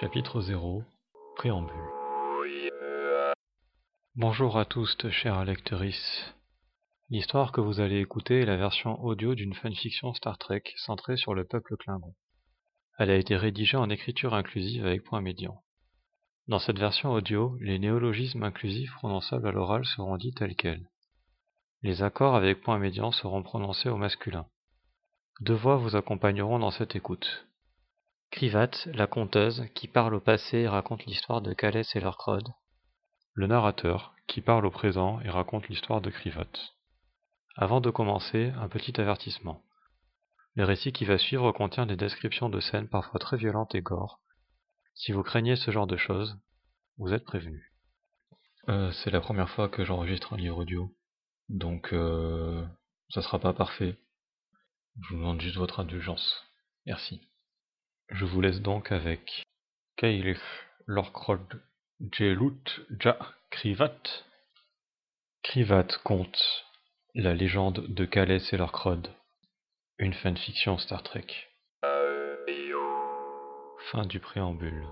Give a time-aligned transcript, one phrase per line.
[0.00, 0.82] Chapitre 0
[1.36, 1.70] Préambule
[4.16, 6.34] Bonjour à tous, chers lectrices.
[7.10, 11.32] L'histoire que vous allez écouter est la version audio d'une fanfiction Star Trek centrée sur
[11.32, 12.12] le peuple Klingon.
[12.98, 15.62] Elle a été rédigée en écriture inclusive avec point médian.
[16.48, 20.88] Dans cette version audio, les néologismes inclusifs prononçables à l'oral seront dits tels quels.
[21.82, 24.48] Les accords avec point médian seront prononcés au masculin.
[25.40, 27.46] Deux voix vous accompagneront dans cette écoute.
[28.34, 32.48] Krivat, la conteuse, qui parle au passé et raconte l'histoire de Calès et leur crode.
[33.32, 36.50] Le narrateur, qui parle au présent et raconte l'histoire de Krivat.
[37.54, 39.62] Avant de commencer, un petit avertissement.
[40.56, 44.20] Le récit qui va suivre contient des descriptions de scènes parfois très violentes et gore.
[44.94, 46.36] Si vous craignez ce genre de choses,
[46.98, 47.72] vous êtes prévenus.
[48.68, 50.92] Euh, c'est la première fois que j'enregistre un livre audio,
[51.50, 52.66] donc euh,
[53.10, 53.96] ça sera pas parfait.
[55.02, 56.42] Je vous demande juste votre indulgence.
[56.84, 57.20] Merci.
[58.10, 59.44] Je vous laisse donc avec
[59.96, 60.38] Kailich
[60.86, 61.62] Lorkrod
[62.12, 62.62] Jelut
[63.02, 63.16] Ja
[63.50, 64.24] Krivat.
[65.42, 66.64] Krivat conte
[67.14, 69.08] la légende de Calès et Lorkrod,
[69.98, 71.48] une fanfiction Star Trek.
[73.90, 74.84] Fin du préambule.